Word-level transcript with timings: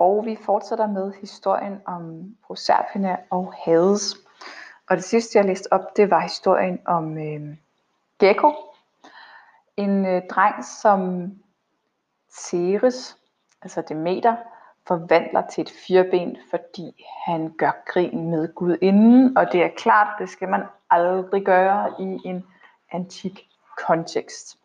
Og 0.00 0.24
vi 0.26 0.38
fortsætter 0.44 0.86
med 0.86 1.12
historien 1.12 1.80
om 1.86 2.34
Proserpina 2.46 3.16
og 3.30 3.54
Hades. 3.64 4.16
Og 4.88 4.96
det 4.96 5.04
sidste 5.04 5.38
jeg 5.38 5.46
læste 5.46 5.72
op, 5.72 5.96
det 5.96 6.10
var 6.10 6.20
historien 6.20 6.80
om 6.86 7.18
øh, 7.18 7.56
Gekko. 8.18 8.52
En 9.76 10.06
øh, 10.06 10.22
dreng, 10.30 10.64
som 10.64 11.32
Ceres, 12.30 13.18
altså 13.62 13.82
Demeter, 13.88 14.36
forvandler 14.86 15.46
til 15.46 15.62
et 15.62 15.72
firben, 15.86 16.36
fordi 16.50 17.06
han 17.26 17.54
gør 17.58 17.82
grin 17.86 18.30
med 18.30 18.54
Gud 18.54 18.76
inden, 18.82 19.38
og 19.38 19.52
det 19.52 19.62
er 19.62 19.70
klart, 19.76 20.08
det 20.18 20.28
skal 20.28 20.48
man 20.48 20.62
aldrig 20.90 21.44
gøre 21.44 21.94
i 21.98 22.18
en 22.24 22.46
antik 22.92 23.48
kontekst. 23.86 24.59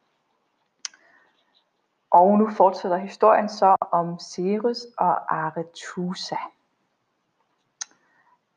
Og 2.16 2.38
nu 2.38 2.50
fortsætter 2.50 2.98
historien 2.98 3.50
så 3.50 3.76
om 3.92 4.20
Ceres 4.20 4.86
og 4.98 5.36
Arethusa. 5.36 6.36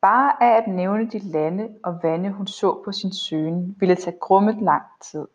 Bare 0.01 0.43
af 0.43 0.57
at 0.57 0.67
nævne 0.67 1.09
de 1.09 1.19
lande 1.19 1.75
og 1.83 1.99
vande 2.03 2.31
hun 2.31 2.47
så 2.47 2.81
på 2.85 2.91
sin 2.91 3.13
søgen, 3.13 3.75
ville 3.79 3.95
tage 3.95 4.17
grummet 4.19 4.61
lang 4.61 4.83
tid. 5.01 5.27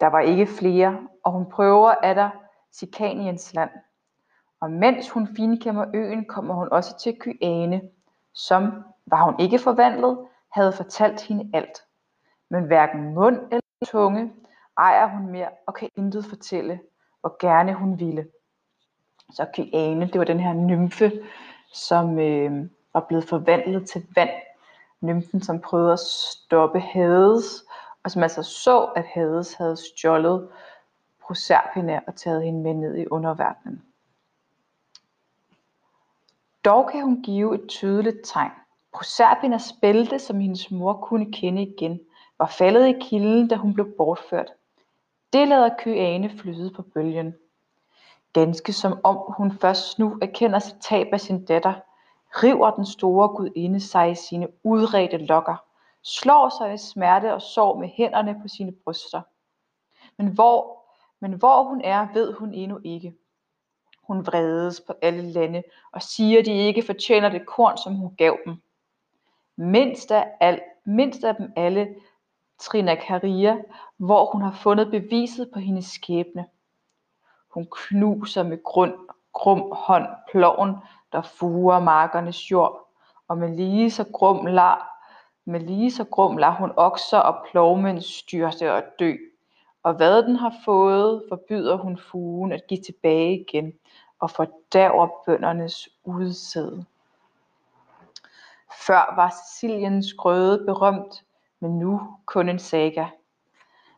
Der 0.00 0.06
var 0.06 0.20
ikke 0.20 0.46
flere, 0.46 0.98
og 1.22 1.32
hun 1.32 1.50
prøver 1.50 1.90
at 1.90 2.16
der 2.16 2.30
Sikaniens 2.72 3.54
land. 3.54 3.70
Og 4.60 4.70
mens 4.70 5.10
hun 5.10 5.28
finkæmmer 5.36 5.86
øen, 5.94 6.24
kommer 6.24 6.54
hun 6.54 6.68
også 6.72 6.98
til 6.98 7.18
Kyane, 7.20 7.80
som, 8.32 8.84
var 9.06 9.24
hun 9.24 9.34
ikke 9.38 9.58
forvandlet, 9.58 10.18
havde 10.52 10.72
fortalt 10.72 11.20
hende 11.20 11.50
alt. 11.54 11.82
Men 12.50 12.64
hverken 12.64 13.14
mund 13.14 13.38
eller 13.50 13.62
tunge 13.86 14.32
ejer 14.78 15.06
hun 15.06 15.26
mere 15.26 15.48
og 15.66 15.74
kan 15.74 15.90
intet 15.96 16.24
fortælle, 16.24 16.80
hvor 17.24 17.36
gerne 17.40 17.74
hun 17.74 18.00
ville. 18.00 18.26
Så 19.32 19.46
Kyane, 19.54 20.06
det 20.06 20.18
var 20.18 20.24
den 20.24 20.40
her 20.40 20.52
nymfe, 20.52 21.12
som 21.72 22.18
øh, 22.18 22.68
var 22.94 23.00
blevet 23.00 23.28
forvandlet 23.28 23.88
til 23.88 24.06
vand. 24.14 24.30
Nymfen, 25.00 25.42
som 25.42 25.60
prøvede 25.60 25.92
at 25.92 25.98
stoppe 25.98 26.80
Hades, 26.80 27.64
og 28.04 28.10
som 28.10 28.22
altså 28.22 28.42
så, 28.42 28.84
at 28.84 29.04
Hades 29.04 29.54
havde 29.54 29.76
stjålet 29.76 30.48
Proserpina 31.22 32.00
og 32.06 32.16
taget 32.16 32.44
hende 32.44 32.62
med 32.62 32.74
ned 32.74 32.96
i 32.96 33.06
underverdenen. 33.06 33.82
Dog 36.64 36.88
kan 36.92 37.02
hun 37.02 37.22
give 37.22 37.54
et 37.54 37.68
tydeligt 37.68 38.18
tegn. 38.24 38.50
Proserpinas 38.94 39.74
bælte, 39.80 40.18
som 40.18 40.40
hendes 40.40 40.70
mor 40.70 40.92
kunne 40.92 41.32
kende 41.32 41.62
igen, 41.62 42.00
var 42.38 42.46
faldet 42.46 42.86
i 42.86 42.98
kilden, 43.00 43.48
da 43.48 43.56
hun 43.56 43.74
blev 43.74 43.96
bortført. 43.96 44.50
Det 45.34 45.48
lader 45.48 45.70
Kyane 45.78 46.30
flyde 46.30 46.70
på 46.70 46.82
bølgen. 46.82 47.34
Ganske 48.32 48.72
som 48.72 49.00
om 49.04 49.18
hun 49.36 49.58
først 49.58 49.98
nu 49.98 50.18
erkender 50.22 50.58
sit 50.58 50.76
tab 50.80 51.06
af 51.12 51.20
sin 51.20 51.44
datter, 51.44 51.74
river 52.42 52.70
den 52.70 52.86
store 52.86 53.28
gudinde 53.28 53.80
sig 53.80 54.10
i 54.10 54.14
sine 54.14 54.48
udredte 54.62 55.16
lokker, 55.16 55.56
slår 56.02 56.48
sig 56.58 56.74
i 56.74 56.78
smerte 56.78 57.34
og 57.34 57.42
sorg 57.42 57.80
med 57.80 57.88
hænderne 57.88 58.40
på 58.42 58.48
sine 58.48 58.72
bryster. 58.72 59.22
Men 60.18 60.28
hvor, 60.28 60.84
men 61.20 61.32
hvor 61.32 61.62
hun 61.62 61.80
er, 61.84 62.08
ved 62.12 62.32
hun 62.32 62.54
endnu 62.54 62.78
ikke. 62.84 63.14
Hun 64.02 64.26
vredes 64.26 64.80
på 64.80 64.94
alle 65.02 65.22
lande 65.22 65.62
og 65.92 66.02
siger, 66.02 66.38
at 66.38 66.46
de 66.46 66.52
ikke 66.52 66.82
fortjener 66.82 67.28
det 67.28 67.46
korn, 67.46 67.76
som 67.76 67.94
hun 67.94 68.14
gav 68.16 68.38
dem. 68.46 68.56
Mindst 69.56 70.10
af, 70.10 70.28
al, 70.40 70.60
mindst 70.84 71.24
af 71.24 71.36
dem 71.36 71.52
alle 71.56 71.94
Trinakaria, 72.58 73.62
hvor 73.96 74.32
hun 74.32 74.42
har 74.42 74.52
fundet 74.62 74.90
beviset 74.90 75.50
på 75.52 75.58
hendes 75.58 75.84
skæbne. 75.84 76.46
Hun 77.54 77.66
knuser 77.70 78.42
med 78.42 78.62
grund, 78.62 78.94
grum 79.32 79.72
hånd 79.72 80.06
ploven, 80.30 80.76
der 81.12 81.22
fuger 81.22 81.78
markernes 81.78 82.50
jord, 82.50 82.88
og 83.28 83.38
med 83.38 83.56
lige 83.56 83.90
så 83.90 84.04
grum 84.12 84.46
lar, 84.46 85.08
med 85.44 85.60
lige 85.60 85.90
så 85.90 86.04
grum 86.04 86.36
lar 86.36 86.50
hun 86.50 86.72
okser 86.76 87.18
og 87.18 87.46
plovmænd 87.50 88.00
styrte 88.00 88.74
og 88.74 88.82
dø. 88.98 89.14
Og 89.82 89.94
hvad 89.94 90.22
den 90.22 90.36
har 90.36 90.54
fået, 90.64 91.24
forbyder 91.28 91.76
hun 91.76 91.98
fugen 91.98 92.52
at 92.52 92.66
give 92.68 92.82
tilbage 92.82 93.40
igen, 93.40 93.72
og 94.20 94.30
fordærver 94.30 95.08
bøndernes 95.26 95.88
udsæde. 96.04 96.84
Før 98.86 99.14
var 99.16 99.34
Siciliens 99.46 100.14
grøde 100.14 100.64
berømt, 100.66 101.24
men 101.64 101.78
nu 101.78 102.00
kun 102.26 102.48
en 102.48 102.58
saga. 102.58 103.06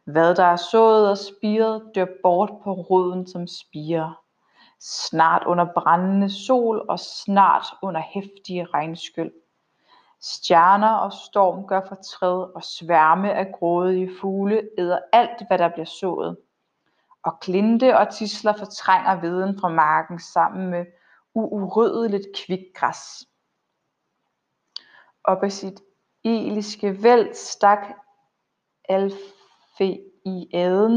Hvad 0.05 0.35
der 0.35 0.45
er 0.45 0.57
sået 0.57 1.11
og 1.11 1.19
spiret, 1.19 1.91
dør 1.95 2.07
bort 2.23 2.51
på 2.65 2.73
roden 2.73 3.27
som 3.27 3.47
spirer. 3.47 4.23
Snart 4.81 5.43
under 5.47 5.67
brændende 5.75 6.47
sol 6.47 6.87
og 6.89 6.99
snart 6.99 7.67
under 7.83 8.01
hæftige 8.01 8.65
regnskyld. 8.65 9.33
Stjerner 10.21 10.93
og 10.93 11.13
storm 11.13 11.67
gør 11.67 11.81
fortræd, 11.89 12.55
og 12.55 12.63
sværme 12.65 13.33
af 13.33 13.53
grådige 13.59 14.11
fugle 14.21 14.69
æder 14.79 14.99
alt, 15.13 15.47
hvad 15.49 15.59
der 15.59 15.69
bliver 15.69 15.87
sået. 15.87 16.37
Og 17.23 17.41
klinte 17.41 17.99
og 17.99 18.15
tisler 18.15 18.53
fortrænger 18.53 19.21
viden 19.21 19.61
fra 19.61 19.69
marken 19.69 20.19
sammen 20.19 20.71
med 20.71 20.87
uuryddeligt 21.35 22.27
kvikgræs. 22.37 23.27
Op 25.25 25.43
af 25.43 25.53
sit 25.53 25.81
eliske 26.27 27.03
væld 27.03 27.35
stak 27.35 27.87
Alfeiaden 28.89 29.21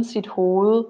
sit 0.03 0.27
hoved. 0.27 0.85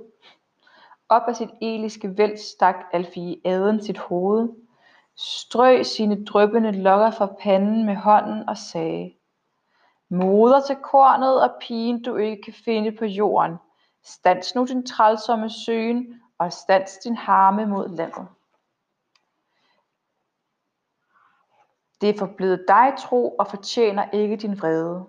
Op 1.09 1.21
af 1.27 1.35
sit 1.35 1.49
eliske 1.61 2.17
væld 2.17 2.37
stak 2.37 2.75
Alfeiaden 2.93 3.83
sit 3.83 3.97
hoved, 3.97 4.49
strøg 5.17 5.85
sine 5.85 6.25
dryppende 6.25 6.71
lokker 6.71 7.11
fra 7.11 7.35
panden 7.41 7.85
med 7.85 7.95
hånden 7.95 8.49
og 8.49 8.57
sagde, 8.57 9.13
Moder 10.09 10.61
til 10.61 10.75
kornet 10.75 11.41
og 11.43 11.49
pigen 11.61 12.03
du 12.03 12.15
ikke 12.15 12.41
kan 12.41 12.53
finde 12.65 12.91
på 12.91 13.05
jorden, 13.05 13.57
stands 14.05 14.55
nu 14.55 14.65
din 14.65 14.85
trælsomme 14.85 15.49
søen, 15.49 16.21
og 16.39 16.53
stands 16.53 16.97
din 16.97 17.15
harme 17.15 17.65
mod 17.65 17.89
landet. 17.89 18.27
Det 22.01 22.09
er 22.09 22.17
forblevet 22.19 22.65
dig 22.67 22.93
tro 22.99 23.29
og 23.29 23.47
fortjener 23.47 24.09
ikke 24.11 24.35
din 24.35 24.61
vrede. 24.61 25.05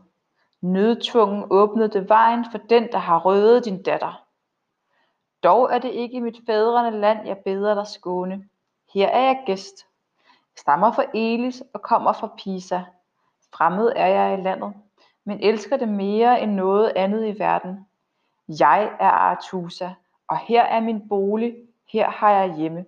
Nødtvungen 0.61 1.45
åbnede 1.51 1.89
det 1.89 2.09
vejen 2.09 2.47
for 2.51 2.59
den, 2.59 2.93
der 2.93 2.99
har 2.99 3.19
røvet 3.19 3.65
din 3.65 3.83
datter. 3.83 4.25
Dog 5.43 5.75
er 5.75 5.79
det 5.79 5.91
ikke 5.91 6.17
i 6.17 6.21
mit 6.21 6.41
fædrende 6.47 7.01
land, 7.01 7.27
jeg 7.27 7.39
beder 7.39 7.75
dig 7.75 7.87
skåne. 7.87 8.49
Her 8.95 9.09
er 9.09 9.21
jeg 9.21 9.43
gæst. 9.47 9.87
Jeg 10.29 10.61
stammer 10.61 10.93
fra 10.93 11.05
Elis 11.15 11.63
og 11.75 11.83
kommer 11.83 12.13
fra 12.13 12.31
Pisa. 12.39 12.81
Fremmed 13.55 13.93
er 13.97 14.07
jeg 14.07 14.39
i 14.39 14.43
landet, 14.43 14.75
men 15.25 15.41
elsker 15.41 15.77
det 15.77 15.89
mere 15.89 16.41
end 16.41 16.53
noget 16.53 16.93
andet 16.97 17.27
i 17.27 17.39
verden. 17.39 17.87
Jeg 18.49 18.97
er 19.01 19.11
Artusa, 19.11 19.91
og 20.29 20.39
her 20.39 20.63
er 20.63 20.81
min 20.81 21.09
bolig, 21.09 21.57
her 21.93 22.11
har 22.11 22.31
jeg 22.31 22.55
hjemme. 22.55 22.85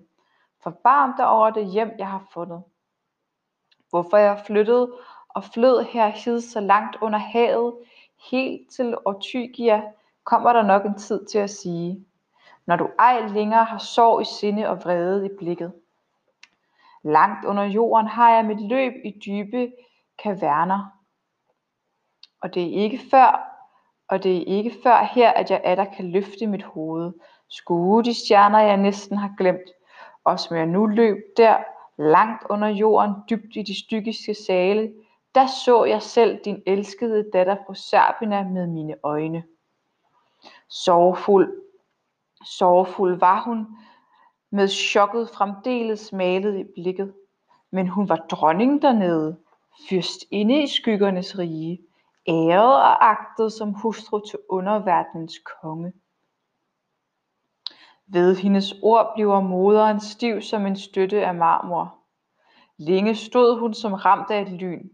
Forbarm 0.63 1.15
dig 1.17 1.29
over 1.29 1.51
det 1.51 1.67
hjem, 1.67 1.91
jeg 1.99 2.09
har 2.09 2.25
fundet. 2.33 2.63
Hvorfor 3.93 4.17
jeg 4.17 4.43
flyttede 4.47 4.93
og 5.29 5.45
flød 5.45 5.85
herhid 5.85 6.41
så 6.41 6.61
langt 6.61 6.97
under 7.01 7.19
havet, 7.19 7.75
helt 8.31 8.71
til 8.71 8.97
Ortygia, 9.05 9.83
kommer 10.25 10.53
der 10.53 10.63
nok 10.63 10.85
en 10.85 10.95
tid 10.95 11.27
til 11.27 11.39
at 11.39 11.51
sige, 11.51 12.07
når 12.67 12.77
du 12.77 12.89
ej 12.99 13.27
længere 13.27 13.65
har 13.65 13.79
sorg 13.79 14.23
i 14.23 14.25
sinde 14.25 14.69
og 14.69 14.77
vrede 14.85 15.27
i 15.27 15.29
blikket. 15.39 15.73
Langt 17.03 17.45
under 17.45 17.63
jorden 17.63 18.07
har 18.07 18.35
jeg 18.35 18.45
mit 18.45 18.69
løb 18.69 18.93
i 19.05 19.11
dybe 19.27 19.73
kaverner, 20.23 20.93
og 22.41 22.55
det 22.55 22.63
er 22.63 22.83
ikke 22.83 23.01
før, 23.11 23.59
og 24.09 24.23
det 24.23 24.37
er 24.37 24.45
ikke 24.57 24.75
før 24.83 25.05
her, 25.05 25.31
at 25.31 25.51
jeg 25.51 25.61
atter 25.65 25.85
kan 25.85 26.11
løfte 26.11 26.47
mit 26.47 26.63
hoved, 26.63 27.13
skue 27.49 28.05
de 28.05 28.15
stjerner, 28.15 28.59
jeg 28.59 28.77
næsten 28.77 29.17
har 29.17 29.35
glemt, 29.39 29.71
og 30.25 30.41
som 30.41 30.57
jeg 30.57 30.67
nu 30.67 30.87
løb 30.87 31.17
der, 31.37 31.57
langt 31.99 32.43
under 32.51 32.69
jorden, 32.69 33.15
dybt 33.31 33.57
i 33.57 33.63
de 33.63 33.85
stygiske 33.85 34.35
sale, 34.35 34.93
der 35.35 35.47
så 35.65 35.85
jeg 35.85 36.03
selv 36.03 36.41
din 36.45 36.63
elskede 36.67 37.31
datter 37.33 37.57
Proserpina 37.67 38.49
med 38.49 38.67
mine 38.67 38.95
øjne. 39.03 39.45
Sorgfuld, 40.69 41.63
sorgfuld 42.45 43.19
var 43.19 43.43
hun, 43.43 43.67
med 44.51 44.69
chokket 44.69 45.31
fremdeles 45.31 46.13
malet 46.13 46.59
i 46.59 46.65
blikket. 46.75 47.15
Men 47.71 47.89
hun 47.89 48.09
var 48.09 48.17
dronning 48.17 48.83
dernede, 48.83 49.39
fyrst 49.89 50.25
inde 50.31 50.63
i 50.63 50.67
skyggernes 50.67 51.39
rige, 51.39 51.81
æret 52.29 52.75
og 52.75 53.11
agtet 53.11 53.53
som 53.53 53.75
hustru 53.75 54.21
til 54.21 54.39
underverdenens 54.49 55.39
konge. 55.39 55.93
Ved 58.07 58.37
hendes 58.37 58.75
ord 58.83 59.13
bliver 59.15 59.41
moderen 59.41 60.01
stiv 60.01 60.41
som 60.41 60.67
en 60.67 60.77
støtte 60.77 61.27
af 61.27 61.35
marmor. 61.35 61.95
Længe 62.79 63.15
stod 63.15 63.59
hun 63.59 63.75
som 63.75 63.93
ramt 63.93 64.31
af 64.31 64.43
et 64.43 64.53
lyn. 64.53 64.89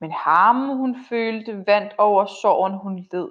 Men 0.00 0.12
harmen 0.12 0.76
hun 0.76 0.96
følte 1.08 1.66
vandt 1.66 1.92
over 1.98 2.26
sorgen 2.26 2.78
hun 2.78 3.06
led, 3.12 3.28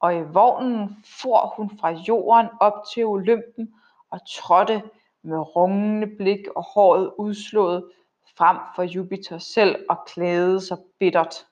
og 0.00 0.16
i 0.16 0.20
vognen 0.20 1.04
for 1.22 1.54
hun 1.56 1.78
fra 1.78 1.90
jorden 1.90 2.48
op 2.60 2.72
til 2.94 3.04
Olympen 3.04 3.74
og 4.10 4.20
trådte 4.28 4.82
med 5.22 5.56
rungende 5.56 6.06
blik 6.16 6.48
og 6.56 6.64
håret 6.74 7.12
udslået 7.18 7.90
frem 8.36 8.56
for 8.76 8.82
Jupiter 8.82 9.38
selv 9.38 9.86
og 9.88 9.96
klædede 10.06 10.60
sig 10.60 10.78
bittert. 10.98 11.46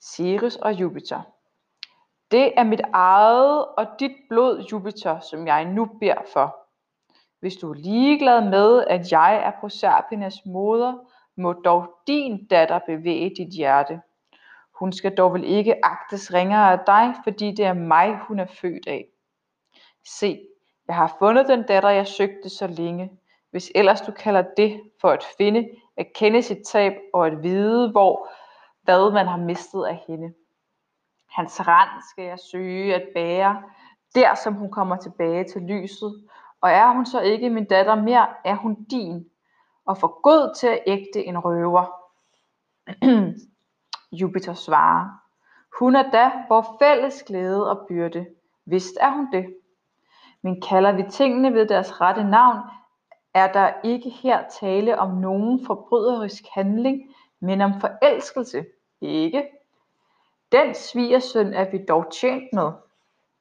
Ceres 0.00 0.56
og 0.56 0.72
Jupiter. 0.72 1.22
Det 2.32 2.52
er 2.56 2.64
mit 2.64 2.80
eget 2.92 3.66
og 3.66 3.86
dit 4.00 4.12
blod, 4.28 4.64
Jupiter, 4.72 5.20
som 5.20 5.46
jeg 5.46 5.64
nu 5.64 5.84
beder 5.84 6.22
for. 6.32 6.56
Hvis 7.40 7.56
du 7.56 7.70
er 7.70 7.74
ligeglad 7.74 8.50
med, 8.50 8.84
at 8.86 9.12
jeg 9.12 9.36
er 9.36 9.50
Proserpinas 9.60 10.46
moder, 10.46 10.94
må 11.36 11.52
dog 11.52 11.94
din 12.06 12.46
datter 12.46 12.78
bevæge 12.86 13.34
dit 13.36 13.48
hjerte. 13.48 14.00
Hun 14.78 14.92
skal 14.92 15.14
dog 15.16 15.32
vel 15.32 15.44
ikke 15.44 15.84
agtes 15.84 16.34
ringere 16.34 16.72
af 16.72 16.78
dig, 16.86 17.14
fordi 17.24 17.50
det 17.50 17.64
er 17.64 17.72
mig, 17.72 18.18
hun 18.18 18.38
er 18.38 18.46
født 18.46 18.86
af. 18.86 19.06
Se, 20.06 20.40
jeg 20.88 20.96
har 20.96 21.16
fundet 21.18 21.48
den 21.48 21.62
datter, 21.62 21.88
jeg 21.88 22.06
søgte 22.06 22.48
så 22.48 22.66
længe, 22.66 23.10
hvis 23.50 23.72
ellers 23.74 24.00
du 24.00 24.12
kalder 24.12 24.44
det 24.56 24.80
for 25.00 25.08
at 25.08 25.24
finde, 25.38 25.68
at 25.96 26.06
kende 26.14 26.42
sit 26.42 26.58
tab 26.66 26.92
og 27.14 27.26
at 27.26 27.42
vide, 27.42 27.90
hvor 27.90 28.28
hvad 28.84 29.12
man 29.12 29.26
har 29.26 29.36
mistet 29.36 29.84
af 29.84 30.04
hende. 30.06 30.34
Hans 31.34 31.68
rand 31.68 32.02
skal 32.10 32.24
jeg 32.24 32.38
søge 32.38 32.94
at 32.94 33.08
bære, 33.14 33.62
der 34.14 34.34
som 34.34 34.54
hun 34.54 34.70
kommer 34.70 34.96
tilbage 34.96 35.44
til 35.44 35.62
lyset, 35.62 36.28
og 36.60 36.70
er 36.70 36.92
hun 36.92 37.06
så 37.06 37.20
ikke 37.20 37.50
min 37.50 37.64
datter 37.64 37.94
mere, 37.94 38.26
er 38.44 38.54
hun 38.56 38.84
din, 38.84 39.26
og 39.86 39.98
for 39.98 40.20
god 40.22 40.54
til 40.54 40.66
at 40.66 40.82
ægte 40.86 41.24
en 41.24 41.38
røver. 41.38 41.84
Jupiter 44.20 44.54
svarer, 44.54 45.08
hun 45.78 45.96
er 45.96 46.10
da 46.10 46.30
vor 46.48 46.76
fælles 46.82 47.22
glæde 47.22 47.70
og 47.70 47.86
byrde. 47.88 48.26
Vist 48.66 48.96
er 49.00 49.10
hun 49.10 49.32
det. 49.32 49.54
Men 50.42 50.60
kalder 50.60 50.92
vi 50.92 51.02
tingene 51.10 51.54
ved 51.54 51.68
deres 51.68 52.00
rette 52.00 52.24
navn, 52.24 52.58
er 53.34 53.52
der 53.52 53.72
ikke 53.84 54.10
her 54.10 54.48
tale 54.60 54.98
om 54.98 55.14
nogen 55.14 55.66
forbryderisk 55.66 56.44
handling, 56.54 57.14
men 57.40 57.60
om 57.60 57.80
forelskelse. 57.80 58.64
Ikke? 59.00 59.48
Den 60.52 60.74
svigersøn 60.74 61.54
er 61.54 61.70
vi 61.70 61.84
dog 61.88 62.12
tjent 62.12 62.52
med. 62.52 62.72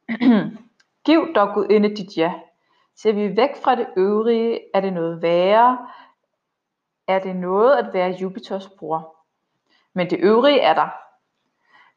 Giv 1.06 1.34
dog 1.36 1.54
gudinde 1.54 1.96
dit 1.96 2.18
ja. 2.18 2.34
Ser 2.96 3.12
vi 3.12 3.38
væk 3.38 3.56
fra 3.64 3.76
det 3.76 3.88
øvrige, 3.98 4.60
er 4.74 4.82
det 4.82 4.94
noget 4.94 5.22
værre, 5.22 5.88
er 7.08 7.20
det 7.20 7.36
noget 7.36 7.76
at 7.76 7.94
være 7.94 8.10
Jupiters 8.22 8.70
bror. 8.70 9.16
Men 9.94 10.10
det 10.10 10.20
øvrige 10.20 10.60
er 10.60 10.74
der. 10.74 10.88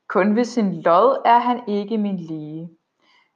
Kun 0.08 0.36
ved 0.36 0.44
sin 0.44 0.82
lod 0.82 1.22
er 1.24 1.38
han 1.38 1.68
ikke 1.68 1.98
min 1.98 2.16
lige. 2.16 2.70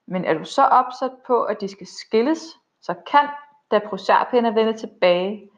Men 0.07 0.25
er 0.25 0.35
du 0.35 0.45
så 0.45 0.63
opsat 0.63 1.13
på, 1.27 1.43
at 1.43 1.61
de 1.61 1.69
skal 1.69 1.87
skilles, 1.87 2.59
så 2.81 2.95
kan, 3.11 3.29
da 3.71 3.79
Proserpina 3.79 4.51
vende 4.51 4.73
tilbage, 4.73 5.51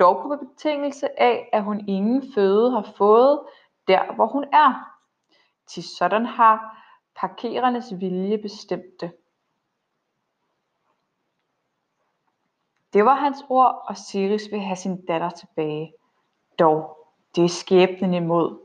dog 0.00 0.22
på 0.22 0.36
betingelse 0.36 1.20
af, 1.20 1.48
at 1.52 1.62
hun 1.62 1.88
ingen 1.88 2.32
føde 2.34 2.70
har 2.70 2.88
fået 2.96 3.40
der, 3.88 4.12
hvor 4.14 4.26
hun 4.26 4.44
er. 4.52 4.97
Til 5.68 5.82
sådan 5.98 6.26
har 6.26 6.84
parkerernes 7.16 7.92
vilje 8.00 8.38
bestemt 8.38 9.00
det. 9.00 9.12
Det 12.92 13.04
var 13.04 13.14
hans 13.14 13.44
ord, 13.48 13.84
og 13.88 13.96
Siris 13.96 14.48
vil 14.50 14.60
have 14.60 14.76
sin 14.76 15.06
datter 15.06 15.30
tilbage. 15.30 15.92
Dog, 16.58 16.98
det 17.36 17.44
er 17.44 17.48
skæbnen 17.48 18.14
imod. 18.14 18.58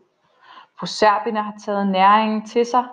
Proserpina 0.80 1.42
har 1.42 1.56
taget 1.66 1.88
næringen 1.88 2.46
til 2.46 2.66
sig. 2.66 2.88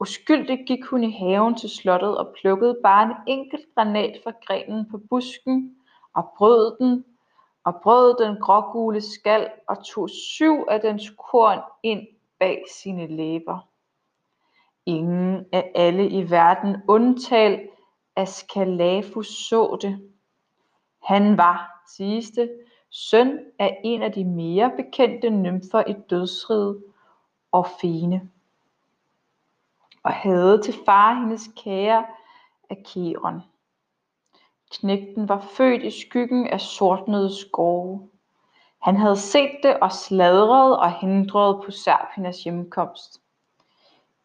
Uskyldigt 0.00 0.66
gik 0.66 0.84
hun 0.84 1.04
i 1.04 1.18
haven 1.18 1.54
til 1.54 1.70
slottet 1.70 2.18
og 2.18 2.34
plukkede 2.40 2.80
bare 2.82 3.04
en 3.04 3.12
enkelt 3.26 3.64
granat 3.74 4.20
fra 4.24 4.32
grenen 4.46 4.90
på 4.90 5.00
busken 5.10 5.76
og 6.14 6.32
brød 6.36 6.76
den 6.78 7.04
og 7.64 7.80
brød 7.82 8.24
den 8.24 8.40
grågule 8.40 9.00
skal 9.00 9.50
og 9.68 9.84
tog 9.84 10.10
syv 10.10 10.64
af 10.68 10.80
dens 10.80 11.10
korn 11.30 11.58
ind 11.82 12.06
bag 12.38 12.64
sine 12.72 13.06
læber. 13.06 13.68
Ingen 14.86 15.46
af 15.52 15.72
alle 15.74 16.08
i 16.08 16.30
verden 16.30 16.76
undtalt 16.88 17.70
Askalafus 18.16 19.28
så 19.28 19.78
det. 19.82 20.10
Han 21.02 21.38
var, 21.38 21.82
siges 21.96 22.30
det, 22.30 22.50
søn 22.90 23.38
af 23.58 23.80
en 23.84 24.02
af 24.02 24.12
de 24.12 24.24
mere 24.24 24.72
bekendte 24.76 25.30
nymfer 25.30 25.84
i 25.86 25.94
dødsriget, 26.10 26.84
Orfene, 27.52 28.30
og 30.02 30.12
havde 30.12 30.62
til 30.62 30.74
far 30.84 31.14
hendes 31.14 31.50
kære 31.64 32.06
Acheron. 32.70 33.40
Knægten 34.70 35.28
var 35.28 35.40
født 35.40 35.82
i 35.82 36.00
skyggen 36.00 36.46
af 36.46 36.60
sortnede 36.60 37.36
skove. 37.36 38.08
Han 38.84 38.96
havde 38.96 39.16
set 39.16 39.50
det 39.62 39.76
og 39.80 39.92
sladret 39.92 40.78
og 40.78 40.92
hindret 41.00 41.64
på 41.64 41.70
Serpinas 41.70 42.44
hjemkomst. 42.44 43.20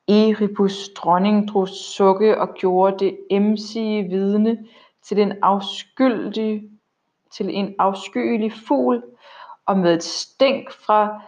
Erebus 0.08 0.90
dronning 0.90 1.48
drog 1.48 1.68
sukke 1.68 2.42
og 2.42 2.54
gjorde 2.54 3.06
det 3.06 3.18
emsige 3.30 4.04
vidne 4.04 4.66
til 5.04 5.20
en 5.20 5.34
afskyldig 5.42 6.70
til 7.32 7.58
en 7.58 7.76
afskyelig 7.80 8.54
fugl, 8.68 9.04
og 9.66 9.78
med 9.78 9.94
et 9.94 10.04
stænk 10.04 10.72
fra 10.72 11.22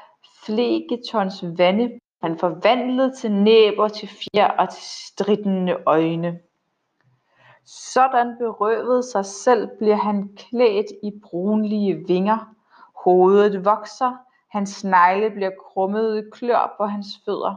Flegetons 0.46 1.44
vande 1.58 2.00
han 2.22 2.38
forvandlet 2.38 3.18
til 3.18 3.32
næber, 3.32 3.88
til 3.88 4.08
fjer 4.08 4.48
og 4.48 4.70
til 4.70 4.84
stridende 4.84 5.78
øjne. 5.86 6.40
Sådan 7.66 8.36
berøvet 8.40 9.06
sig 9.06 9.26
selv 9.26 9.70
bliver 9.78 9.96
han 9.96 10.30
klædt 10.38 10.86
i 11.04 11.12
brunlige 11.24 12.04
vinger. 12.08 12.56
Hovedet 13.04 13.66
vokser, 13.66 14.18
hans 14.48 14.70
snegle 14.70 15.30
bliver 15.30 15.52
krummede 15.60 16.32
klør 16.32 16.76
på 16.78 16.86
hans 16.86 17.08
fødder. 17.26 17.56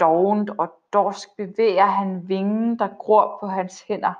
Dovent 0.00 0.50
og 0.58 0.72
dorsk 0.92 1.28
bevæger 1.36 1.86
han 1.86 2.28
vingen, 2.28 2.78
der 2.78 2.88
gror 2.98 3.36
på 3.40 3.46
hans 3.46 3.82
hænder. 3.82 4.12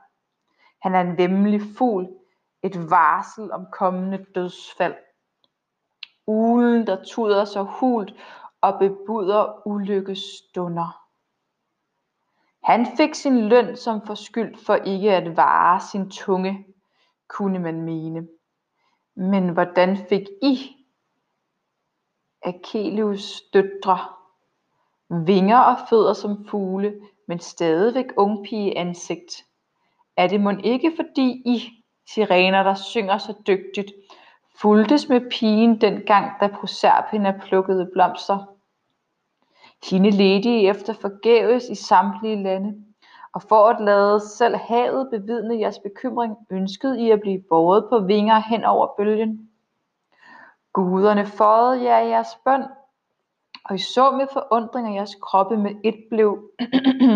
Han 0.83 0.95
er 0.95 1.01
en 1.01 1.19
vemmelig 1.19 1.61
fugl, 1.79 2.09
et 2.63 2.91
varsel 2.91 3.53
om 3.53 3.67
kommende 3.73 4.27
dødsfald. 4.35 4.95
Ulen, 6.27 6.87
der 6.87 7.05
tuder 7.05 7.45
så 7.45 7.63
hult 7.63 8.15
og 8.61 8.79
bebuder 8.79 9.67
ulykkesstunder. 9.67 11.03
Han 12.63 12.87
fik 12.97 13.15
sin 13.15 13.49
løn 13.49 13.77
som 13.77 14.07
forskyldt 14.07 14.67
for 14.67 14.75
ikke 14.75 15.15
at 15.15 15.37
vare 15.37 15.81
sin 15.81 16.11
tunge, 16.11 16.67
kunne 17.29 17.59
man 17.59 17.81
mene. 17.81 18.29
Men 19.17 19.49
hvordan 19.49 19.97
fik 20.09 20.27
I, 20.43 20.77
Akelius 22.43 23.43
døtre, 23.53 23.99
vinger 25.11 25.59
og 25.59 25.77
fødder 25.91 26.13
som 26.13 26.47
fugle, 26.49 27.01
men 27.29 27.39
stadigvæk 27.39 28.07
ungpige 28.17 28.79
ansigt? 28.79 29.45
Er 30.17 30.27
det 30.27 30.41
mon 30.41 30.65
ikke 30.65 30.93
fordi 30.97 31.43
I, 31.47 31.85
sirener, 32.09 32.63
der 32.63 32.75
synger 32.75 33.19
så 33.19 33.35
dygtigt, 33.47 33.93
fuldtes 34.61 35.09
med 35.09 35.31
pigen 35.31 35.81
dengang, 35.81 36.41
da 36.41 36.47
Proserpina 36.47 37.41
plukkede 37.43 37.91
blomster? 37.93 38.47
Hende 39.91 40.11
ledte 40.11 40.49
I 40.61 40.67
efter 40.67 40.93
forgæves 40.93 41.69
i 41.69 41.75
samtlige 41.75 42.43
lande, 42.43 42.86
og 43.37 43.43
for 43.43 43.69
at 43.69 43.81
lade 43.81 44.21
selv 44.21 44.57
havet 44.57 45.09
bevidne 45.11 45.61
jeres 45.61 45.79
bekymring, 45.79 46.37
ønskede 46.51 47.01
I 47.01 47.11
at 47.11 47.21
blive 47.21 47.43
båret 47.49 47.87
på 47.89 47.99
vinger 47.99 48.39
hen 48.39 48.65
over 48.65 48.87
bølgen. 48.97 49.51
Guderne 50.73 51.27
fåede 51.27 51.83
jer 51.83 51.99
i 51.99 52.09
jeres 52.09 52.39
bøn, 52.45 52.65
og 53.65 53.75
I 53.75 53.79
så 53.79 54.11
med 54.11 54.27
forundring, 54.33 54.89
at 54.89 54.95
jeres 54.95 55.15
kroppe 55.23 55.57
med 55.57 55.71
et 55.85 56.05
blev, 56.11 56.51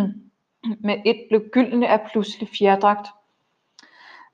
med 0.87 0.97
et 1.07 1.27
blev 1.29 1.41
gyldne 1.53 1.89
af 1.89 2.09
pludselig 2.11 2.49
fjerdragt. 2.59 3.09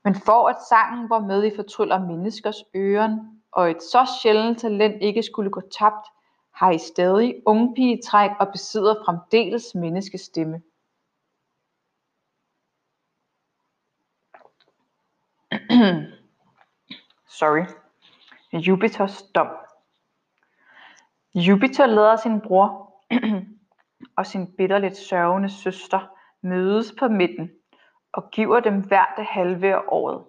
Men 0.03 0.15
for 0.15 0.47
at 0.47 0.57
sangen 0.69 1.09
var 1.09 1.19
med 1.19 1.43
i 1.43 1.55
fortryller 1.55 1.99
menneskers 1.99 2.63
øren, 2.75 3.41
og 3.51 3.71
et 3.71 3.83
så 3.83 4.09
sjældent 4.21 4.59
talent 4.59 5.01
ikke 5.01 5.23
skulle 5.23 5.49
gå 5.49 5.61
tabt, 5.79 6.07
har 6.53 6.71
I 6.71 6.77
stadig 6.77 7.35
ungpigetræk 7.45 8.31
og 8.39 8.47
besidder 8.51 8.95
fremdeles 9.05 9.75
menneskestemme. 9.75 10.61
Sorry. 17.39 17.65
Jupiters 18.53 19.21
dom. 19.35 19.47
Jupiter 21.35 21.85
lader 21.85 22.15
sin 22.15 22.41
bror 22.41 22.93
og 24.17 24.25
sin 24.25 24.47
bitterligt 24.57 24.97
sørgende 24.97 25.49
søster 25.49 25.99
mødes 26.41 26.93
på 26.99 27.07
midten 27.07 27.49
og 28.13 28.31
giver 28.31 28.59
dem 28.59 28.81
hver 28.81 29.05
det 29.17 29.25
halve 29.25 29.75
af 29.75 29.81
året. 29.87 30.23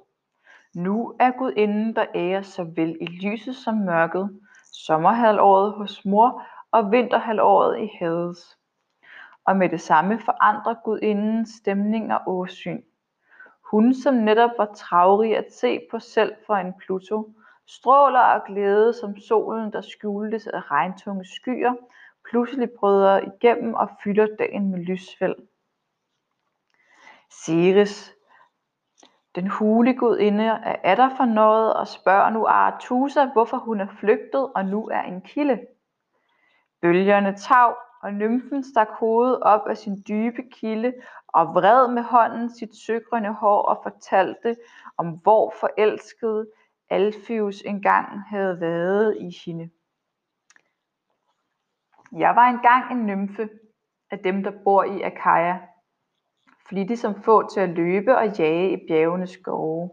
Nu 0.74 1.14
er 1.20 1.30
Gud 1.30 1.52
inden 1.56 1.96
der 1.96 2.06
ærer 2.14 2.42
såvel 2.42 2.98
i 3.00 3.06
lyset 3.06 3.56
som 3.56 3.74
mørket, 3.74 4.40
sommerhalvåret 4.72 5.72
hos 5.72 6.04
mor 6.04 6.42
og 6.70 6.92
vinterhalvåret 6.92 7.82
i 7.82 7.90
Hades. 7.98 8.58
Og 9.44 9.56
med 9.56 9.68
det 9.68 9.80
samme 9.80 10.18
forandrer 10.18 10.74
Gud 10.84 10.98
inden 11.02 11.46
stemning 11.46 12.12
og 12.12 12.20
åsyn. 12.26 12.82
Hun, 13.70 13.94
som 13.94 14.14
netop 14.14 14.50
var 14.58 14.72
travrig 14.74 15.36
at 15.36 15.52
se 15.52 15.80
på 15.90 15.98
selv 15.98 16.32
for 16.46 16.54
en 16.54 16.74
Pluto, 16.78 17.34
stråler 17.66 18.20
af 18.20 18.44
glæde 18.46 18.94
som 18.94 19.16
solen, 19.16 19.72
der 19.72 19.80
skjultes 19.80 20.46
af 20.46 20.70
regntunge 20.70 21.24
skyer, 21.24 21.74
pludselig 22.30 22.70
bryder 22.70 23.20
igennem 23.20 23.74
og 23.74 23.90
fylder 24.04 24.26
dagen 24.38 24.70
med 24.70 24.78
lysfæld. 24.78 25.36
Ceres, 27.44 28.14
den 29.34 29.46
hulegudinde, 29.46 30.44
er 30.44 30.76
atter 30.82 31.16
fornøjet 31.16 31.74
og 31.74 31.88
spørger 31.88 32.30
nu 32.30 32.46
Arethusa, 32.46 33.24
hvorfor 33.24 33.56
hun 33.56 33.80
er 33.80 33.88
flygtet 34.00 34.52
og 34.54 34.64
nu 34.64 34.88
er 34.88 35.02
en 35.02 35.20
kilde. 35.20 35.60
Bølgerne 36.82 37.36
tav, 37.36 37.76
og 38.02 38.12
nymfen 38.12 38.64
stak 38.64 38.88
hovedet 38.90 39.40
op 39.42 39.66
af 39.68 39.76
sin 39.76 40.04
dybe 40.08 40.42
kilde 40.52 40.94
og 41.38 41.54
vred 41.54 41.88
med 41.88 42.02
hånden 42.02 42.50
sit 42.50 42.76
søgrønne 42.76 43.32
hår 43.34 43.62
og 43.62 43.80
fortalte 43.82 44.56
om 44.96 45.10
hvor 45.22 45.54
forelsket 45.60 46.50
Alfius 46.90 47.62
engang 47.62 48.22
havde 48.28 48.60
været 48.60 49.16
i 49.20 49.38
hende. 49.44 49.70
Jeg 52.12 52.36
var 52.36 52.46
engang 52.46 52.92
en 52.92 53.06
nymfe 53.06 53.48
af 54.10 54.18
dem, 54.18 54.42
der 54.42 54.50
bor 54.64 54.84
i 54.84 55.02
Akaja, 55.02 55.58
flittig 56.68 56.98
som 56.98 57.22
få 57.22 57.48
til 57.48 57.60
at 57.60 57.68
løbe 57.68 58.16
og 58.16 58.38
jage 58.38 58.72
i 58.72 58.86
bjergenes 58.88 59.30
skove. 59.30 59.90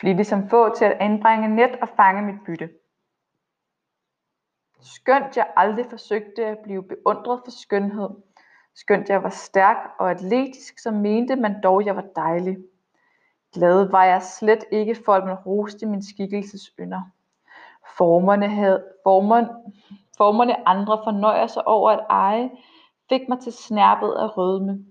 Flittig 0.00 0.26
som 0.26 0.48
få 0.48 0.74
til 0.74 0.84
at 0.84 0.96
anbringe 1.00 1.48
net 1.48 1.76
og 1.82 1.88
fange 1.88 2.22
mit 2.22 2.40
bytte. 2.46 2.70
Skønt 4.80 5.36
jeg 5.36 5.52
aldrig 5.56 5.86
forsøgte 5.90 6.46
at 6.46 6.58
blive 6.58 6.88
beundret 6.88 7.40
for 7.44 7.50
skønhed, 7.50 8.10
skønt 8.76 9.08
jeg 9.08 9.22
var 9.22 9.30
stærk 9.30 9.76
og 9.98 10.10
atletisk, 10.10 10.78
så 10.78 10.90
mente 10.90 11.36
man 11.36 11.62
dog, 11.62 11.86
jeg 11.86 11.96
var 11.96 12.04
dejlig. 12.16 12.56
Glad 13.54 13.90
var 13.90 14.04
jeg 14.04 14.22
slet 14.22 14.64
ikke 14.72 14.96
for, 15.04 15.12
at 15.12 15.24
man 15.24 15.36
roste 15.46 15.86
min 15.86 16.02
skikkelses 16.02 16.70
ynder. 16.80 17.02
Formerne, 17.96 18.48
havde, 18.48 18.84
formerne, 19.02 19.48
formerne 20.16 20.68
andre 20.68 21.00
fornøjer 21.04 21.46
sig 21.46 21.68
over 21.68 21.90
at 21.90 22.06
eje, 22.10 22.50
fik 23.08 23.20
mig 23.28 23.40
til 23.40 23.52
snærpet 23.52 24.12
af 24.12 24.36
rødme. 24.36 24.84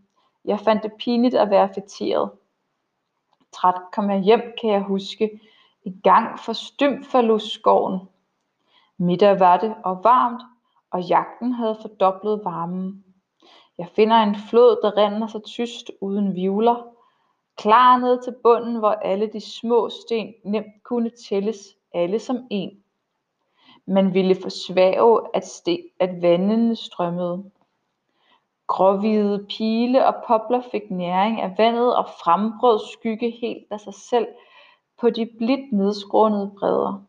Jeg 0.45 0.59
fandt 0.59 0.83
det 0.83 0.93
pinligt 0.99 1.35
at 1.35 1.49
være 1.49 1.69
fætteret. 1.73 2.31
Træt 3.51 3.81
kom 3.91 4.09
jeg 4.09 4.19
hjem, 4.19 4.41
kan 4.61 4.69
jeg 4.69 4.81
huske, 4.81 5.39
i 5.83 5.99
gang 6.03 6.39
for 6.39 6.53
forlod 7.11 7.39
skoven. 7.39 7.99
Middag 8.97 9.39
var 9.39 9.57
det 9.57 9.75
og 9.83 10.03
varmt, 10.03 10.41
og 10.91 11.01
jagten 11.01 11.53
havde 11.53 11.77
fordoblet 11.81 12.41
varmen. 12.43 13.04
Jeg 13.77 13.87
finder 13.95 14.15
en 14.15 14.35
flod, 14.49 14.79
der 14.81 14.97
render 14.97 15.27
så 15.27 15.39
tyst 15.39 15.91
uden 16.01 16.35
vivler, 16.35 16.95
klar 17.57 17.97
ned 17.97 18.23
til 18.23 18.35
bunden, 18.43 18.75
hvor 18.75 18.91
alle 18.91 19.27
de 19.27 19.39
små 19.39 19.89
sten 19.89 20.33
nemt 20.43 20.83
kunne 20.83 21.09
tælles, 21.29 21.77
alle 21.93 22.19
som 22.19 22.47
en. 22.49 22.83
Man 23.85 24.13
ville 24.13 24.35
forsvæve, 24.41 25.27
at, 25.33 25.47
sten, 25.47 25.81
at 25.99 26.21
vandene 26.21 26.75
strømmede. 26.75 27.51
Gråhvide 28.67 29.45
pile 29.49 30.07
og 30.07 30.15
popler 30.27 30.61
fik 30.71 30.91
næring 30.91 31.41
af 31.41 31.55
vandet 31.57 31.95
og 31.95 32.05
frembrød 32.23 32.79
skygge 32.93 33.29
helt 33.31 33.65
af 33.71 33.79
sig 33.79 33.93
selv 33.93 34.27
på 34.99 35.09
de 35.09 35.25
blidt 35.37 35.71
nedskrånede 35.71 36.51
bredder. 36.59 37.03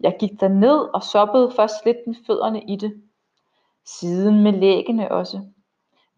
Jeg 0.00 0.16
gik 0.20 0.42
ned 0.42 0.94
og 0.94 1.02
soppede 1.02 1.50
først 1.56 1.84
lidt 1.84 2.06
med 2.06 2.14
fødderne 2.26 2.62
i 2.62 2.76
det, 2.76 3.02
siden 3.84 4.42
med 4.42 4.52
læggene 4.52 5.12
også. 5.12 5.40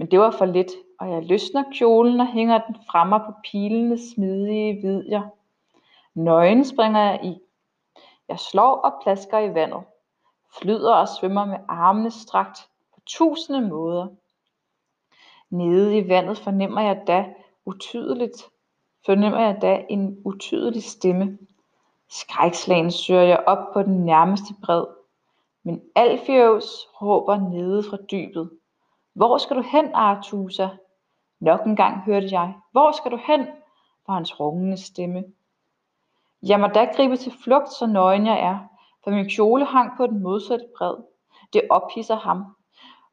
Men 0.00 0.10
det 0.10 0.20
var 0.20 0.30
for 0.30 0.44
lidt, 0.44 0.70
og 1.00 1.10
jeg 1.10 1.22
løsner 1.22 1.64
kjolen 1.72 2.20
og 2.20 2.26
hænger 2.26 2.60
den 2.66 2.76
fremme 2.90 3.20
på 3.26 3.32
pilene 3.44 3.98
smidige 3.98 4.82
vidjer. 4.82 5.22
Nøgen 6.14 6.64
springer 6.64 7.00
jeg 7.00 7.24
i. 7.24 7.38
Jeg 8.28 8.38
slår 8.38 8.74
og 8.74 9.02
plasker 9.02 9.38
i 9.38 9.54
vandet, 9.54 9.82
flyder 10.60 10.94
og 10.94 11.08
svømmer 11.08 11.44
med 11.44 11.58
armene 11.68 12.10
strakt 12.10 12.68
på 12.94 13.00
tusinde 13.06 13.60
måder. 13.60 14.06
Nede 15.50 15.98
i 15.98 16.08
vandet 16.08 16.38
fornemmer 16.38 16.80
jeg 16.80 17.02
da 17.06 17.34
utydeligt, 17.64 18.42
fornemmer 19.06 19.40
jeg 19.40 19.58
da 19.62 19.84
en 19.88 20.22
utydelig 20.24 20.82
stemme. 20.82 21.38
Skrækslagen 22.08 22.90
søger 22.90 23.22
jeg 23.22 23.44
op 23.46 23.72
på 23.72 23.82
den 23.82 24.04
nærmeste 24.04 24.54
bred. 24.62 24.84
Men 25.62 25.82
Alfeus 25.94 26.88
råber 27.02 27.36
nede 27.36 27.82
fra 27.82 27.96
dybet. 28.10 28.50
Hvor 29.20 29.38
skal 29.38 29.56
du 29.56 29.62
hen, 29.62 29.90
Artusa? 29.94 30.68
Nok 31.40 31.64
en 31.66 31.76
gang 31.76 32.00
hørte 32.02 32.28
jeg. 32.30 32.54
Hvor 32.72 32.92
skal 32.92 33.10
du 33.10 33.16
hen? 33.16 33.46
var 34.06 34.14
hans 34.14 34.40
rungende 34.40 34.76
stemme. 34.76 35.24
Jeg 36.42 36.60
må 36.60 36.66
da 36.66 36.84
gribe 36.96 37.16
til 37.16 37.32
flugt, 37.44 37.72
så 37.72 37.86
nøgen 37.86 38.26
jeg 38.26 38.40
er, 38.40 38.58
for 39.04 39.10
min 39.10 39.28
kjole 39.28 39.64
hang 39.64 39.90
på 39.96 40.06
den 40.06 40.22
modsatte 40.22 40.64
bred. 40.76 40.94
Det 41.52 41.62
ophidser 41.70 42.16
ham, 42.16 42.44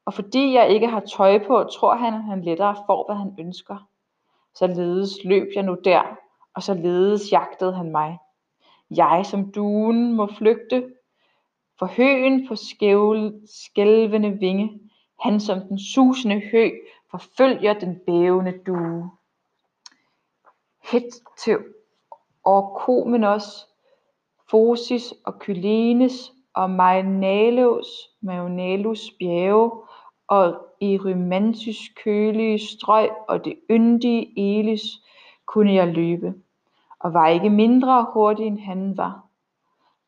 og 0.06 0.14
fordi 0.14 0.54
jeg 0.54 0.70
ikke 0.70 0.88
har 0.88 1.00
tøj 1.00 1.46
på, 1.48 1.64
tror 1.64 1.96
han, 1.96 2.14
at 2.14 2.24
han 2.24 2.42
lettere 2.42 2.76
får, 2.76 3.06
hvad 3.08 3.16
han 3.16 3.36
ønsker. 3.40 3.88
Således 4.56 5.24
løb 5.24 5.48
jeg 5.56 5.64
nu 5.64 5.78
der, 5.84 6.04
og 6.54 6.64
således 6.64 7.32
jagtede 7.32 7.74
han 7.74 7.92
mig. 7.92 8.18
Jeg 8.92 9.26
som 9.26 9.52
duen 9.52 10.14
må 10.14 10.28
flygte, 10.38 10.94
for 11.80 11.86
høen 11.86 12.48
på 12.48 12.56
skælvende 13.46 14.32
vinge, 14.40 14.87
han 15.20 15.40
som 15.40 15.60
den 15.60 15.80
susende 15.80 16.42
hø 16.52 16.70
forfølger 17.12 17.74
den 17.74 18.00
bævende 18.06 18.60
due. 18.66 19.12
Het 20.92 21.10
til 21.38 21.58
Orkomenos, 22.44 23.68
Fosis 24.50 25.14
og 25.26 25.40
Kylenes 25.40 26.32
og 26.54 26.70
Mainalos, 26.70 27.88
Maunalus 28.22 29.12
bjerge 29.20 29.72
og 30.28 30.68
Erymanthys 30.82 31.90
kølige 32.04 32.60
strøg 32.60 33.10
og 33.28 33.46
det 33.46 33.60
yndige 33.70 34.60
Elis 34.60 34.82
kunne 35.46 35.74
jeg 35.74 35.88
løbe, 35.88 36.34
og 37.00 37.14
var 37.14 37.28
ikke 37.28 37.50
mindre 37.50 38.08
hurtig 38.14 38.48
end 38.48 38.60
han 38.60 38.98
var. 38.98 39.28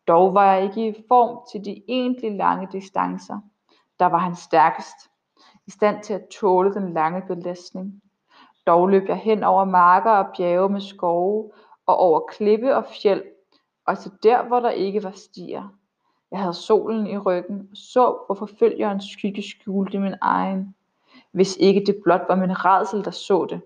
Dog 0.07 0.33
var 0.33 0.53
jeg 0.53 0.63
ikke 0.63 0.87
i 0.87 1.03
form 1.07 1.39
til 1.51 1.65
de 1.65 1.83
egentlig 1.87 2.31
lange 2.31 2.67
distancer. 2.71 3.39
Der 3.99 4.05
var 4.05 4.17
han 4.17 4.35
stærkest, 4.35 4.95
i 5.67 5.71
stand 5.71 6.03
til 6.03 6.13
at 6.13 6.27
tåle 6.39 6.73
den 6.73 6.93
lange 6.93 7.21
belastning. 7.27 8.01
Dog 8.67 8.87
løb 8.87 9.07
jeg 9.07 9.17
hen 9.17 9.43
over 9.43 9.65
marker 9.65 10.11
og 10.11 10.25
bjerge 10.37 10.69
med 10.69 10.81
skove, 10.81 11.51
og 11.85 11.97
over 11.97 12.19
klippe 12.19 12.75
og 12.75 12.85
fjeld, 13.01 13.23
og 13.85 13.99
til 13.99 14.11
der, 14.23 14.43
hvor 14.43 14.59
der 14.59 14.69
ikke 14.69 15.03
var 15.03 15.11
stier. 15.11 15.75
Jeg 16.31 16.39
havde 16.39 16.53
solen 16.53 17.07
i 17.07 17.17
ryggen 17.17 17.67
og 17.71 17.77
så, 17.77 18.23
hvor 18.25 18.35
forfølgerens 18.35 19.05
skygge 19.05 19.43
skjulte 19.43 19.99
min 19.99 20.15
egen. 20.21 20.75
Hvis 21.31 21.57
ikke 21.57 21.83
det 21.85 22.01
blot 22.03 22.21
var 22.27 22.35
min 22.35 22.65
redsel, 22.65 23.05
der 23.05 23.11
så 23.11 23.47
det. 23.49 23.61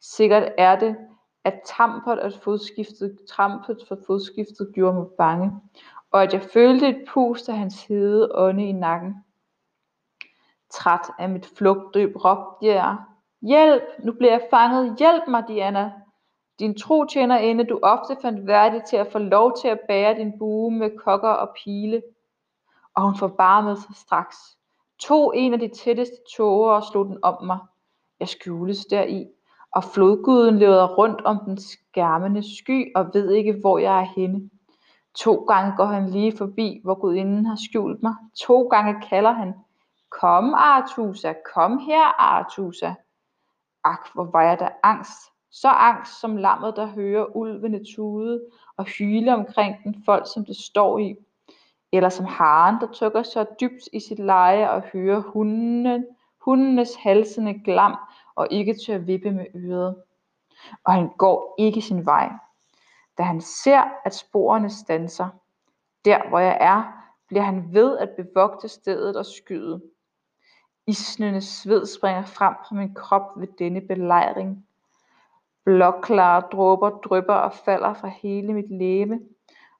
Sikkert 0.00 0.52
er 0.58 0.78
det, 0.78 0.96
at 1.44 1.60
trampet 1.66 2.18
at 2.18 2.34
fodskiftet, 2.34 3.18
trampet 3.28 3.84
for 3.88 3.98
fodskiftet 4.06 4.72
gjorde 4.74 4.96
mig 4.96 5.06
bange, 5.18 5.52
og 6.10 6.22
at 6.22 6.32
jeg 6.32 6.42
følte 6.42 6.88
et 6.88 7.04
pust 7.08 7.48
af 7.48 7.56
hans 7.56 7.84
hede 7.84 8.30
ånde 8.34 8.68
i 8.68 8.72
nakken. 8.72 9.14
Træt 10.70 11.10
af 11.18 11.28
mit 11.28 11.46
flugtdøb 11.56 12.16
råbte 12.24 12.66
jeg, 12.66 12.96
hjælp, 13.42 13.82
nu 14.04 14.12
bliver 14.12 14.32
jeg 14.32 14.46
fanget, 14.50 14.96
hjælp 14.98 15.28
mig 15.28 15.44
Diana. 15.48 15.92
Din 16.58 16.78
tro 16.78 17.04
inde, 17.42 17.64
du 17.64 17.80
ofte 17.82 18.16
fandt 18.22 18.46
værdig 18.46 18.82
til 18.84 18.96
at 18.96 19.12
få 19.12 19.18
lov 19.18 19.56
til 19.60 19.68
at 19.68 19.80
bære 19.88 20.14
din 20.14 20.38
bue 20.38 20.70
med 20.70 20.90
kokker 20.98 21.28
og 21.28 21.50
pile. 21.64 22.02
Og 22.94 23.02
hun 23.02 23.16
forbarmede 23.16 23.76
sig 23.76 23.94
straks, 23.94 24.36
tog 24.98 25.36
en 25.36 25.52
af 25.52 25.58
de 25.58 25.68
tætteste 25.68 26.16
tåger 26.36 26.72
og 26.72 26.82
slog 26.82 27.06
den 27.06 27.18
om 27.22 27.44
mig. 27.44 27.58
Jeg 28.20 28.28
skjules 28.28 28.84
deri, 28.84 29.26
og 29.72 29.84
flodguden 29.84 30.58
leder 30.58 30.86
rundt 30.86 31.20
om 31.20 31.38
den 31.46 31.58
skærmende 31.58 32.58
sky 32.58 32.92
og 32.96 33.10
ved 33.14 33.30
ikke, 33.30 33.56
hvor 33.60 33.78
jeg 33.78 34.00
er 34.00 34.06
henne. 34.16 34.50
To 35.14 35.34
gange 35.34 35.76
går 35.76 35.84
han 35.84 36.10
lige 36.10 36.36
forbi, 36.36 36.80
hvor 36.84 36.94
gudinden 36.94 37.46
har 37.46 37.58
skjult 37.68 38.02
mig. 38.02 38.14
To 38.40 38.62
gange 38.62 39.08
kalder 39.08 39.32
han, 39.32 39.54
kom 40.10 40.54
Artusa, 40.54 41.32
kom 41.54 41.78
her 41.78 42.20
Artusa. 42.20 42.94
Ak, 43.84 44.08
hvor 44.14 44.24
var 44.24 44.42
jeg 44.42 44.60
da 44.60 44.68
angst, 44.82 45.32
så 45.50 45.68
angst 45.68 46.20
som 46.20 46.36
lammet, 46.36 46.76
der 46.76 46.86
hører 46.86 47.36
ulvene 47.36 47.80
tude 47.96 48.40
og 48.76 48.84
hyle 48.84 49.34
omkring 49.34 49.76
den 49.84 50.02
folk, 50.04 50.26
som 50.34 50.44
det 50.44 50.56
står 50.56 50.98
i. 50.98 51.16
Eller 51.92 52.08
som 52.08 52.26
haren, 52.26 52.80
der 52.80 52.92
tykker 52.92 53.22
så 53.22 53.46
dybt 53.60 53.82
i 53.92 54.00
sit 54.00 54.18
leje 54.18 54.70
og 54.70 54.82
hører 54.82 55.20
hunden, 55.20 56.06
hundenes 56.44 56.94
halsende 56.94 57.54
glam 57.64 57.96
og 58.34 58.48
ikke 58.50 58.74
tør 58.86 58.98
vippe 58.98 59.30
med 59.30 59.46
øret. 59.54 59.96
Og 60.84 60.92
han 60.92 61.08
går 61.18 61.54
ikke 61.58 61.82
sin 61.82 62.06
vej. 62.06 62.32
Da 63.18 63.22
han 63.22 63.40
ser, 63.40 63.82
at 64.04 64.14
sporene 64.14 64.70
stanser, 64.70 65.28
der 66.04 66.28
hvor 66.28 66.38
jeg 66.38 66.58
er, 66.60 66.82
bliver 67.28 67.42
han 67.42 67.74
ved 67.74 67.98
at 67.98 68.10
bevogte 68.16 68.68
stedet 68.68 69.16
og 69.16 69.26
skyde. 69.26 69.80
Isnende 70.88 71.40
sved 71.40 71.86
springer 71.86 72.24
frem 72.24 72.54
fra 72.68 72.74
min 72.74 72.94
krop 72.94 73.22
ved 73.36 73.48
denne 73.58 73.80
belejring. 73.80 74.66
Blåklare 75.64 76.40
dråber 76.52 76.90
drypper 76.90 77.34
og 77.34 77.52
falder 77.52 77.94
fra 77.94 78.08
hele 78.08 78.54
mit 78.54 78.70
læme, 78.70 79.20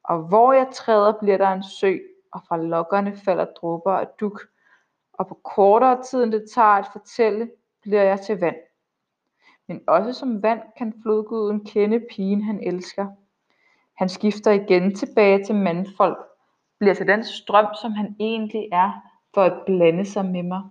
og 0.02 0.18
hvor 0.18 0.52
jeg 0.52 0.68
træder 0.74 1.12
bliver 1.20 1.36
der 1.36 1.48
en 1.48 1.62
sø, 1.62 1.98
og 2.32 2.40
fra 2.48 2.56
lokkerne 2.56 3.16
falder 3.16 3.44
dråber 3.44 3.92
af 3.92 4.06
duk, 4.20 4.40
og 5.12 5.26
på 5.26 5.34
kortere 5.34 6.02
tid 6.02 6.22
end 6.22 6.32
det 6.32 6.50
tager 6.54 6.68
at 6.68 6.88
fortælle, 6.92 7.50
bliver 7.82 8.02
jeg 8.02 8.20
til 8.20 8.40
vand. 8.40 8.56
Men 9.68 9.80
også 9.86 10.12
som 10.12 10.42
vand 10.42 10.60
kan 10.78 10.94
flodguden 11.02 11.64
kende 11.64 12.00
pigen 12.10 12.42
han 12.42 12.60
elsker. 12.62 13.06
Han 13.94 14.08
skifter 14.08 14.50
igen 14.50 14.94
tilbage 14.94 15.44
til 15.44 15.54
mandfolk, 15.54 16.18
bliver 16.78 16.94
til 16.94 17.08
den 17.08 17.24
strøm, 17.24 17.66
som 17.82 17.92
han 17.92 18.16
egentlig 18.20 18.68
er, 18.72 18.92
for 19.34 19.42
at 19.42 19.62
blande 19.66 20.04
sig 20.04 20.24
med 20.24 20.42
mig. 20.42 20.62